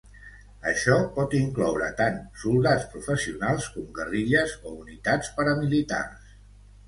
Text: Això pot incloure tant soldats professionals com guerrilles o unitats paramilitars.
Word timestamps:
Això 0.69 0.93
pot 1.17 1.33
incloure 1.39 1.89
tant 1.99 2.17
soldats 2.43 2.87
professionals 2.95 3.67
com 3.75 3.85
guerrilles 3.99 4.55
o 4.71 4.75
unitats 4.81 5.31
paramilitars. 5.39 6.35